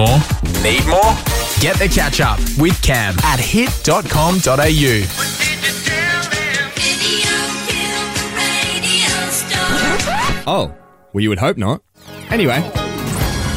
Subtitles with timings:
[0.00, 0.18] more?
[0.62, 1.12] Need more?
[1.60, 4.40] Get the catch up with Cam at hit.com.au.
[10.46, 10.74] Oh,
[11.12, 11.82] well, you would hope not.
[12.30, 12.62] Anyway,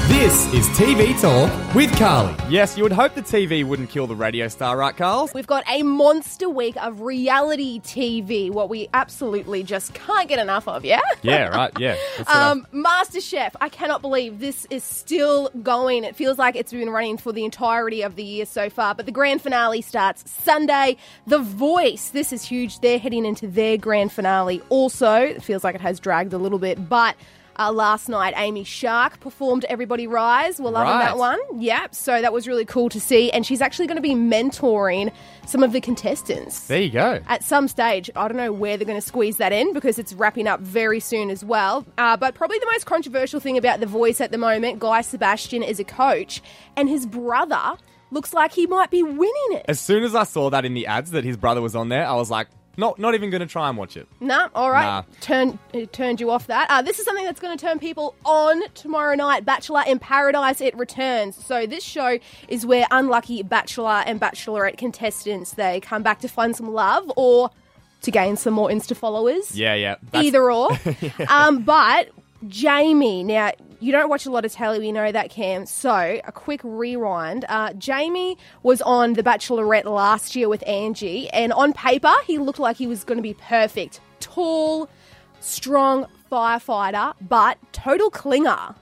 [0.08, 2.36] this is TV Talk with Carly.
[2.50, 5.30] Yes, you would hope the TV wouldn't kill the radio star, right, Carl?
[5.34, 10.68] We've got a monster week of reality TV, what we absolutely just can't get enough
[10.68, 11.00] of, yeah?
[11.22, 11.96] Yeah, right, yeah.
[12.18, 16.04] That's what Um, MasterChef, I cannot believe this is still going.
[16.04, 19.06] It feels like it's been running for the entirety of the year so far, but
[19.06, 20.98] the grand finale starts Sunday.
[21.28, 22.80] The Voice, this is huge.
[22.82, 25.14] They're heading into their grand finale also.
[25.16, 27.16] It feels like it has dragged a little bit, but.
[27.60, 30.60] Uh, last night, Amy Shark performed Everybody Rise.
[30.60, 31.06] We're loving Right.
[31.06, 31.40] that one.
[31.60, 31.94] Yep.
[31.94, 33.30] So that was really cool to see.
[33.32, 35.12] And she's actually going to be mentoring
[35.46, 37.20] some of the contestants there you go.
[37.28, 38.10] at some stage.
[38.16, 41.00] I don't know where they're going to squeeze that in because it's wrapping up very
[41.00, 41.86] soon as well.
[41.98, 45.62] Uh, but probably the most controversial thing about The Voice at the moment, Guy Sebastian
[45.64, 46.42] is a coach,
[46.76, 47.76] and his brother
[48.12, 49.66] looks like he might be winning it.
[49.68, 52.06] As soon as I saw that in the ads that his brother was on there,
[52.08, 54.08] I was like, not, not even going to try and watch it.
[54.20, 54.84] Nah, all right.
[54.84, 55.04] Nah.
[55.22, 56.70] Turn, it turned you off that.
[56.70, 59.46] Uh, this is something that's going to turn people on tomorrow night.
[59.46, 61.36] Bachelor in Paradise, it returns.
[61.36, 66.56] So this show is where unlucky Bachelor and Bachelorette contestants, they come back to find
[66.56, 67.50] some love or
[68.02, 69.58] to gain some more Insta followers.
[69.58, 69.96] Yeah, yeah.
[70.12, 70.70] That's- Either or.
[71.30, 72.10] um, but
[72.48, 73.52] Jamie, now
[73.84, 75.66] you don't watch a lot of telly, we know that, Cam.
[75.66, 77.44] So a quick rewind.
[77.50, 82.60] Uh, Jamie was on The Bachelorette last year with Angie, and on paper, he looked
[82.60, 84.00] like he was going to be perfect.
[84.22, 84.90] Tall,
[85.42, 88.74] strong firefighter, but total clinger.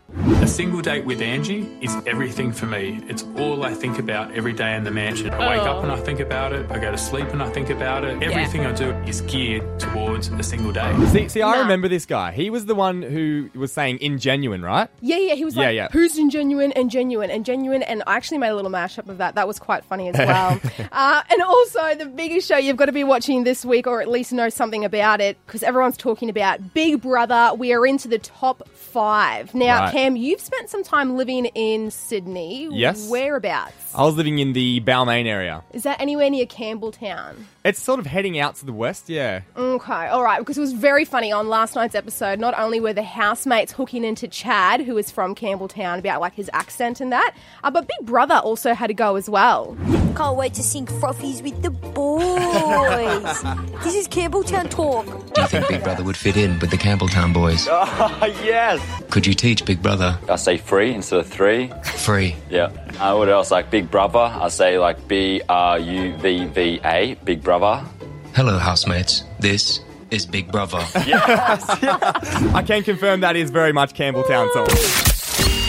[0.61, 2.99] A single date with Angie is everything for me.
[3.07, 5.31] It's all I think about every day in the mansion.
[5.31, 6.69] I wake up and I think about it.
[6.69, 8.21] I go to sleep and I think about it.
[8.21, 10.93] Everything I do is geared towards a single day.
[11.07, 11.61] See, see, I Nah.
[11.61, 12.31] remember this guy.
[12.31, 14.87] He was the one who was saying ingenuine, right?
[15.01, 15.87] Yeah, yeah, he was Yeah, yeah.
[15.91, 17.81] who's ingenuine and genuine and genuine?
[17.81, 19.33] And I actually made a little mashup of that.
[19.33, 20.59] That was quite funny as well.
[20.91, 24.07] uh, and also, the biggest show you've got to be watching this week, or at
[24.07, 27.51] least know something about it, because everyone's talking about Big Brother.
[27.57, 29.55] We are into the top five.
[29.55, 29.91] Now, Right.
[29.91, 32.67] Cam, you've spent some time living in Sydney.
[32.71, 33.09] Yes.
[33.09, 33.95] Whereabouts?
[33.95, 35.63] I was living in the Balmain area.
[35.71, 37.45] Is that anywhere near Campbelltown?
[37.63, 39.41] It's sort of heading out to the west, yeah.
[39.55, 42.39] Okay, all right, because it was very funny on last night's episode.
[42.39, 46.49] Not only were the housemates hooking into Chad, who is from Campbelltown, about like his
[46.53, 49.77] accent and that, uh, but Big Brother also had to go as well.
[50.15, 53.41] Can't wait to sing frothies with the boys.
[53.83, 55.05] this is Campbelltown talk.
[55.33, 57.67] Do you think Big Brother would fit in with the Campbelltown boys?
[58.43, 58.81] yes.
[59.11, 61.71] Could you teach Big Brother I say free instead of three.
[61.83, 62.35] free?
[62.49, 62.71] Yeah.
[62.99, 63.51] Uh, what else?
[63.51, 64.19] Like Big Brother.
[64.19, 67.15] I say like B R U V V A.
[67.25, 67.85] Big Brother.
[68.33, 69.23] Hello, housemates.
[69.39, 70.79] This is Big Brother.
[71.05, 71.65] Yes.
[72.53, 74.69] I can confirm that is very much Campbelltown talk.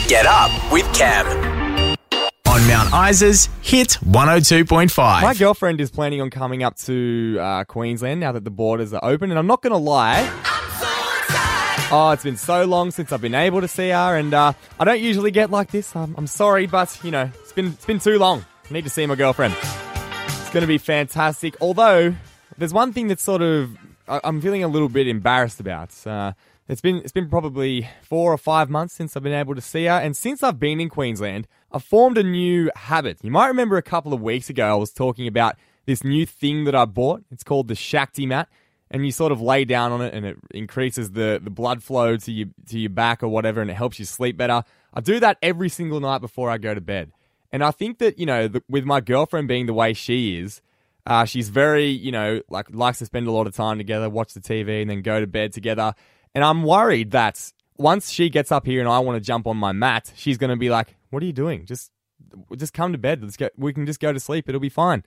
[0.08, 1.26] Get up with Cam.
[2.46, 4.96] On Mount Isa's Hit 102.5.
[5.22, 9.00] My girlfriend is planning on coming up to uh, Queensland now that the borders are
[9.02, 10.28] open, and I'm not going to lie.
[11.94, 14.84] Oh, it's been so long since I've been able to see her, and uh, I
[14.84, 15.94] don't usually get like this.
[15.94, 18.46] Um, I'm sorry, but you know, it's been it's been too long.
[18.70, 19.54] I need to see my girlfriend.
[19.60, 21.54] It's going to be fantastic.
[21.60, 22.14] Although
[22.56, 23.76] there's one thing that's sort of
[24.08, 25.94] I- I'm feeling a little bit embarrassed about.
[26.06, 26.32] Uh,
[26.66, 29.84] it's been it's been probably four or five months since I've been able to see
[29.84, 33.18] her, and since I've been in Queensland, I've formed a new habit.
[33.22, 36.64] You might remember a couple of weeks ago I was talking about this new thing
[36.64, 37.22] that I bought.
[37.30, 38.48] It's called the Shakti mat,
[38.92, 42.16] and you sort of lay down on it, and it increases the the blood flow
[42.18, 44.62] to your to your back or whatever, and it helps you sleep better.
[44.94, 47.10] I do that every single night before I go to bed,
[47.50, 50.60] and I think that you know the, with my girlfriend being the way she is.
[51.04, 54.34] Uh, she's very, you know, like likes to spend a lot of time together, watch
[54.34, 55.94] the TV, and then go to bed together.
[56.32, 59.56] And I'm worried that once she gets up here and I want to jump on
[59.56, 61.66] my mat, she's going to be like, "What are you doing?
[61.66, 61.90] Just,
[62.56, 63.20] just come to bed.
[63.20, 63.48] Let's go.
[63.56, 64.48] We can just go to sleep.
[64.48, 65.02] It'll be fine."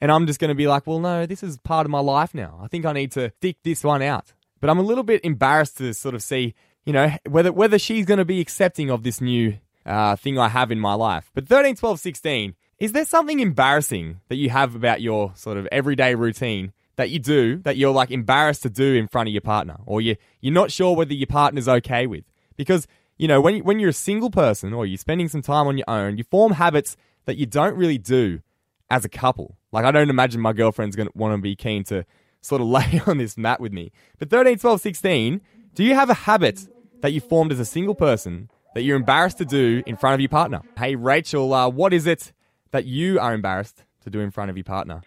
[0.00, 2.34] And I'm just going to be like, "Well, no, this is part of my life
[2.34, 2.58] now.
[2.62, 5.78] I think I need to stick this one out." But I'm a little bit embarrassed
[5.78, 9.20] to sort of see, you know, whether whether she's going to be accepting of this
[9.20, 11.30] new uh, thing I have in my life.
[11.34, 15.66] But 13, 12, 16, is there something embarrassing that you have about your sort of
[15.72, 19.40] everyday routine that you do that you're like embarrassed to do in front of your
[19.40, 22.24] partner or you you're not sure whether your partner's okay with?
[22.56, 22.86] Because,
[23.16, 25.88] you know, when when you're a single person or you're spending some time on your
[25.88, 28.40] own, you form habits that you don't really do
[28.90, 29.56] as a couple.
[29.72, 32.04] Like I don't imagine my girlfriend's going to want to be keen to
[32.40, 33.92] sort of lay on this mat with me.
[34.18, 35.40] But 13, 12, 16,
[35.74, 36.66] do you have a habit
[37.00, 40.20] that you formed as a single person that you're embarrassed to do in front of
[40.20, 40.60] your partner?
[40.76, 42.32] Hey, Rachel, uh, what is it
[42.72, 45.02] that you are embarrassed to do in front of your partner?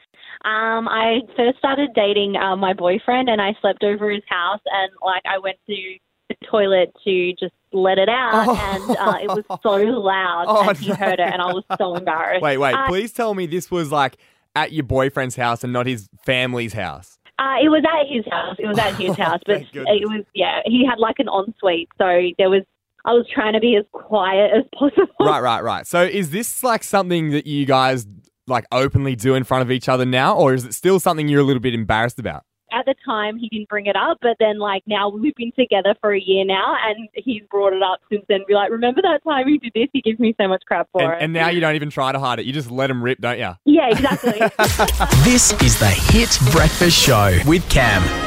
[0.45, 4.91] Um, I first started dating um, my boyfriend, and I slept over his house, and
[5.01, 5.95] like I went to
[6.39, 8.55] the toilet to just let it out, Oh.
[8.55, 9.69] and uh, it was so
[9.99, 10.95] loud, Oh, and he no.
[10.95, 12.41] heard it, and I was so embarrassed.
[12.43, 12.73] Wait, wait.
[12.73, 14.17] Uh, Please tell me this was like
[14.55, 17.17] at your boyfriend's house and not his family's house.
[17.39, 18.55] Uh, it was at his house.
[18.59, 20.59] It was at his house, but it was yeah.
[20.65, 22.61] He had like an ensuite, so there was.
[23.05, 25.11] I was trying to be as quiet as possible.
[25.19, 25.85] Right, right, right.
[25.85, 28.07] So is this like something that you guys
[28.47, 31.41] like openly do in front of each other now, or is it still something you're
[31.41, 32.43] a little bit embarrassed about?
[32.85, 35.95] At the time, he didn't bring it up, but then like now we've been together
[36.01, 38.39] for a year now, and he's brought it up since then.
[38.45, 39.87] Be like, remember that time he did this?
[39.93, 41.23] He gives me so much crap for And, it.
[41.23, 42.45] and now you don't even try to hide it.
[42.45, 43.51] You just let him rip, don't you?
[43.63, 44.33] yeah, exactly.
[45.23, 48.22] This is the Hit Breakfast Show with Cam.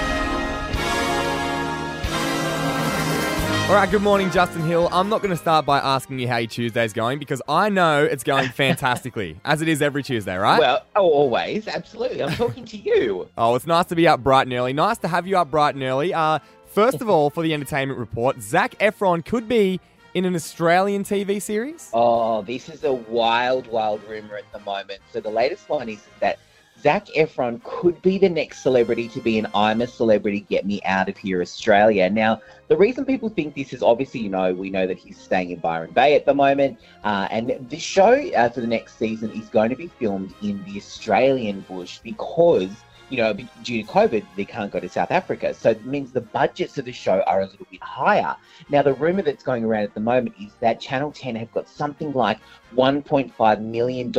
[3.67, 4.89] All right, good morning, Justin Hill.
[4.93, 8.05] I'm not going to start by asking you how your Tuesday's going because I know
[8.05, 10.61] it's going fantastically, as it is every Tuesday, right?
[10.61, 12.23] Well, oh, always, absolutely.
[12.23, 13.29] I'm talking to you.
[13.37, 14.73] Oh, it's nice to be up bright and early.
[14.73, 16.15] Nice to have you up bright and early.
[16.15, 19.81] Uh, first of all, for the entertainment report, Zac Efron could be
[20.15, 21.91] in an Australian TV series.
[21.93, 25.01] Oh, this is a wild, wild rumor at the moment.
[25.13, 26.39] So the latest one is that
[26.83, 30.81] Zac Efron could be the next celebrity to be an I'm a Celebrity, Get Me
[30.85, 32.09] Out of Here Australia.
[32.11, 35.51] Now, the reason people think this is obviously, you know, we know that he's staying
[35.51, 39.31] in Byron Bay at the moment, uh, and this show uh, for the next season
[39.33, 42.71] is going to be filmed in the Australian bush because.
[43.09, 45.55] You know, due to COVID, they can't go to South Africa.
[45.55, 48.35] So it means the budgets of the show are a little bit higher.
[48.69, 51.69] Now, the rumor that's going around at the moment is that Channel 10 have got
[51.69, 52.39] something like
[52.75, 54.13] $1.5 million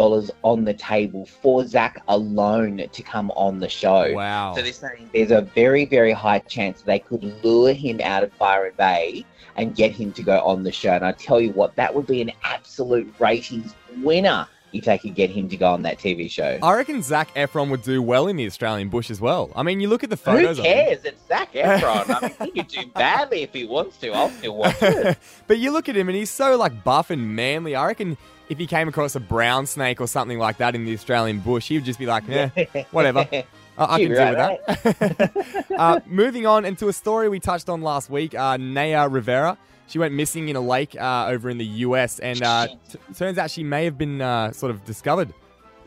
[0.44, 4.14] on the table for Zac alone to come on the show.
[4.14, 4.56] Wow.
[4.56, 8.38] So they're saying there's a very, very high chance they could lure him out of
[8.38, 9.26] Byron Bay
[9.58, 10.92] and get him to go on the show.
[10.92, 15.16] And I tell you what, that would be an absolute ratings winner if they could
[15.16, 16.60] get him to go on that TV show.
[16.62, 19.50] I reckon Zac Efron would do well in the Australian bush as well.
[19.56, 20.74] I mean, you look at the Who photos of him.
[20.74, 21.06] cares?
[21.06, 22.10] It's Zac Efron.
[22.10, 24.12] I mean, he could do badly if he wants to.
[24.12, 25.18] I'll still watch it.
[25.48, 27.76] but you look at him and he's so like buff and manly.
[27.76, 28.18] I reckon
[28.50, 31.68] if he came across a brown snake or something like that in the Australian bush,
[31.68, 32.50] he would just be like, yeah,
[32.92, 33.28] whatever.
[33.32, 33.46] I,
[33.78, 35.66] I can deal right, with that.
[35.78, 39.58] uh, moving on into a story we touched on last week, uh, Naya Rivera.
[39.88, 43.38] She went missing in a lake uh, over in the US, and uh, t- turns
[43.38, 45.34] out she may have been uh, sort of discovered.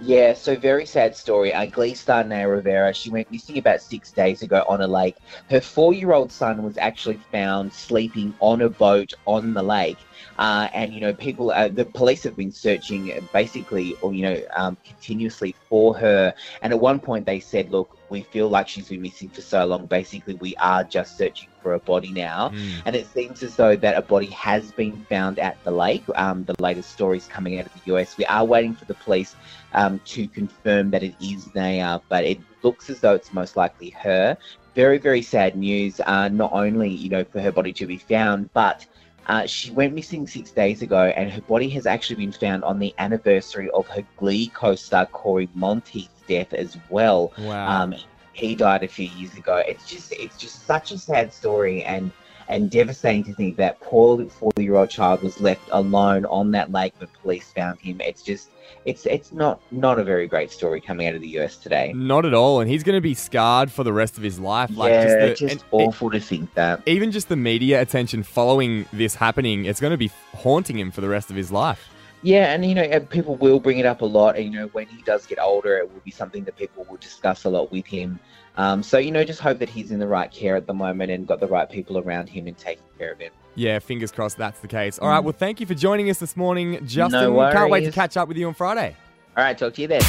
[0.02, 1.52] Yeah, so very sad story.
[1.52, 5.16] Uh, Glee star Naya Rivera, she went missing about six days ago on a lake.
[5.50, 9.98] Her four-year-old son was actually found sleeping on a boat on the lake.
[10.38, 14.40] Uh, and you know, people, uh, the police have been searching basically, or you know,
[14.56, 16.34] um, continuously for her.
[16.62, 19.64] And at one point, they said, "Look, we feel like she's been missing for so
[19.66, 19.86] long.
[19.86, 22.52] Basically, we are just searching for a body now."
[22.86, 26.04] And it seems as though that a body has been found at the lake.
[26.14, 28.16] Um, the latest stories coming out of the US.
[28.16, 29.36] We are waiting for the police
[29.74, 33.90] um, to confirm that it is Naya, but it looks as though it's most likely
[33.90, 34.36] her.
[34.74, 36.00] Very, very sad news.
[36.00, 38.86] Uh, not only you know for her body to be found, but
[39.26, 42.78] uh, she went missing six days ago, and her body has actually been found on
[42.78, 47.32] the anniversary of her Glee co-star Cory Monteith's death as well.
[47.38, 47.82] Wow.
[47.82, 47.94] Um,
[48.32, 49.62] he died a few years ago.
[49.66, 52.10] It's just, it's just such a sad story, and
[52.50, 57.08] and devastating to think that poor four-year-old child was left alone on that lake when
[57.22, 58.00] police found him.
[58.00, 58.50] It's just,
[58.84, 61.92] it's, it's not, not a very great story coming out of the US today.
[61.94, 64.68] Not at all, and he's going to be scarred for the rest of his life.
[64.76, 66.82] Like yeah, just, the, just awful to think that.
[66.86, 71.00] even just the media attention following this happening, it's going to be haunting him for
[71.00, 71.88] the rest of his life.
[72.22, 74.36] Yeah, and you know, people will bring it up a lot.
[74.36, 76.98] And you know, when he does get older, it will be something that people will
[76.98, 78.18] discuss a lot with him.
[78.56, 81.10] Um, so you know, just hope that he's in the right care at the moment
[81.10, 83.32] and got the right people around him and taking care of him.
[83.54, 84.98] Yeah, fingers crossed that's the case.
[84.98, 87.20] All right, well, thank you for joining us this morning, Justin.
[87.20, 87.54] No worries.
[87.54, 88.96] Can't wait to catch up with you on Friday.
[89.36, 90.02] All right, talk to you then.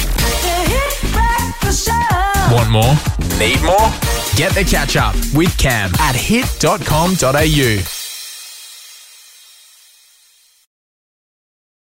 [2.52, 2.94] Want more?
[3.38, 3.90] Need more?
[4.36, 8.01] Get the catch up with Cam at hit.com.au.